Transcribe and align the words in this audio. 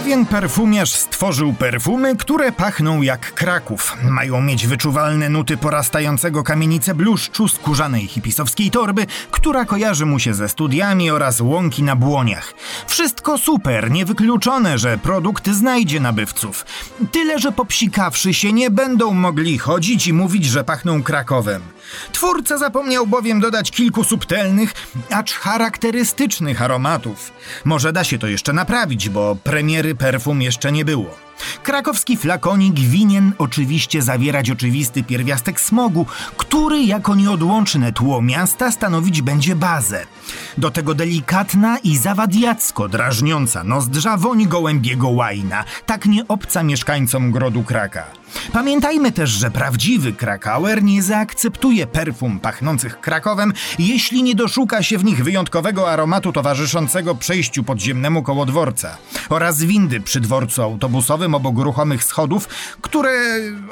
Pewien 0.00 0.26
perfumiarz 0.26 0.92
stworzył 0.92 1.52
perfumy, 1.52 2.16
które 2.16 2.52
pachną 2.52 3.02
jak 3.02 3.34
Kraków. 3.34 3.96
Mają 4.02 4.40
mieć 4.40 4.66
wyczuwalne 4.66 5.28
nuty 5.28 5.56
porastającego 5.56 6.42
kamienice 6.42 6.94
bluszczu, 6.94 7.48
skórzanej 7.48 8.06
hipisowskiej 8.06 8.70
torby, 8.70 9.06
która 9.30 9.64
kojarzy 9.64 10.06
mu 10.06 10.18
się 10.18 10.34
ze 10.34 10.48
studiami 10.48 11.10
oraz 11.10 11.40
łąki 11.40 11.82
na 11.82 11.96
błoniach. 11.96 12.54
Wszystko 12.86 13.38
super, 13.38 13.90
niewykluczone, 13.90 14.78
że 14.78 14.98
produkt 14.98 15.50
znajdzie 15.50 16.00
nabywców. 16.00 16.66
Tyle, 17.12 17.38
że 17.38 17.52
popsikawszy 17.52 18.34
się 18.34 18.52
nie 18.52 18.70
będą 18.70 19.14
mogli 19.14 19.58
chodzić 19.58 20.06
i 20.06 20.12
mówić, 20.12 20.44
że 20.44 20.64
pachną 20.64 21.02
Krakowem. 21.02 21.62
Twórca 22.12 22.58
zapomniał 22.58 23.06
bowiem 23.06 23.40
dodać 23.40 23.70
kilku 23.70 24.04
subtelnych, 24.04 24.74
acz 25.10 25.32
charakterystycznych 25.32 26.62
aromatów. 26.62 27.32
Może 27.64 27.92
da 27.92 28.04
się 28.04 28.18
to 28.18 28.26
jeszcze 28.26 28.52
naprawić, 28.52 29.08
bo 29.08 29.36
premiery 29.44 29.94
perfum 29.94 30.42
jeszcze 30.42 30.72
nie 30.72 30.84
było. 30.84 31.16
Krakowski 31.62 32.16
flakonik 32.16 32.80
winien 32.80 33.32
oczywiście 33.38 34.02
zawierać 34.02 34.50
oczywisty 34.50 35.02
pierwiastek 35.02 35.60
smogu, 35.60 36.06
który 36.36 36.82
jako 36.82 37.14
nieodłączne 37.14 37.92
tło 37.92 38.22
miasta 38.22 38.72
stanowić 38.72 39.22
będzie 39.22 39.56
bazę. 39.56 40.06
Do 40.58 40.70
tego 40.70 40.94
delikatna 40.94 41.78
i 41.78 41.96
zawadiacko 41.96 42.88
drażniąca 42.88 43.64
nozdrza 43.64 44.16
woń 44.16 44.46
gołębiego 44.46 45.08
łajna, 45.08 45.64
tak 45.86 46.06
nie 46.06 46.28
obca 46.28 46.62
mieszkańcom 46.62 47.32
grodu 47.32 47.62
Kraka. 47.62 48.04
Pamiętajmy 48.52 49.12
też, 49.12 49.30
że 49.30 49.50
prawdziwy 49.50 50.12
Krakauer 50.12 50.82
nie 50.82 51.02
zaakceptuje 51.02 51.86
perfum 51.86 52.40
pachnących 52.40 53.00
Krakowem, 53.00 53.52
jeśli 53.78 54.22
nie 54.22 54.34
doszuka 54.34 54.82
się 54.82 54.98
w 54.98 55.04
nich 55.04 55.24
wyjątkowego 55.24 55.90
aromatu 55.90 56.32
towarzyszącego 56.32 57.14
przejściu 57.14 57.64
podziemnemu 57.64 58.22
koło 58.22 58.46
dworca 58.46 58.96
oraz 59.28 59.62
windy 59.62 60.00
przy 60.00 60.20
dworcu 60.20 60.62
autobusowym 60.62 61.34
obok 61.34 61.58
ruchomych 61.58 62.04
schodów, 62.04 62.48
które 62.80 63.10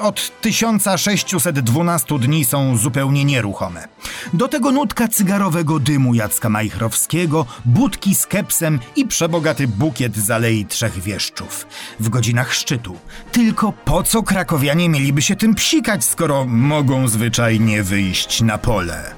od 0.01 0.41
1612 0.41 2.19
dni 2.19 2.45
są 2.45 2.77
zupełnie 2.77 3.25
nieruchome. 3.25 3.89
Do 4.33 4.49
tego 4.49 4.73
nutka 4.73 5.09
cygarowego 5.09 5.79
dymu 5.79 6.15
Jacka 6.15 6.49
Majchrowskiego, 6.69 7.47
budki 7.65 8.15
z 8.15 8.27
kepsem 8.27 8.81
i 8.97 9.07
przebogaty 9.07 9.69
bukiet 9.69 10.17
z 10.17 10.31
Alei 10.31 10.67
Trzech 10.67 11.01
Wieszczów. 11.01 11.67
W 12.01 12.09
godzinach 12.09 12.55
szczytu. 12.55 12.97
Tylko 13.33 13.73
po 13.73 14.03
co 14.03 14.23
krakowianie 14.23 14.89
mieliby 14.89 15.23
się 15.23 15.37
tym 15.37 15.55
psikać, 15.55 16.05
skoro 16.05 16.45
mogą 16.45 17.09
zwyczajnie 17.09 17.83
wyjść 17.83 18.43
na 18.43 18.59
pole? 18.59 19.15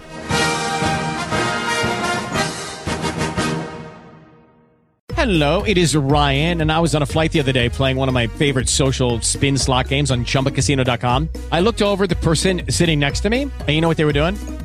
Hello, 5.16 5.62
it 5.64 5.76
is 5.76 5.94
Ryan, 5.94 6.62
and 6.62 6.72
I 6.72 6.80
was 6.80 6.94
on 6.94 7.02
a 7.02 7.06
flight 7.06 7.30
the 7.32 7.40
other 7.40 7.52
day 7.52 7.68
playing 7.68 7.98
one 7.98 8.08
of 8.08 8.14
my 8.14 8.26
favorite 8.26 8.68
social 8.70 9.20
spin 9.20 9.58
slot 9.58 9.88
games 9.88 10.10
on 10.10 10.24
chumbacasino.com. 10.24 11.28
I 11.52 11.60
looked 11.60 11.82
over 11.82 12.06
the 12.06 12.16
person 12.16 12.62
sitting 12.70 12.98
next 12.98 13.20
to 13.20 13.28
me, 13.28 13.42
and 13.42 13.68
you 13.68 13.82
know 13.82 13.88
what 13.88 13.98
they 13.98 14.06
were 14.06 14.14
doing? 14.14 14.36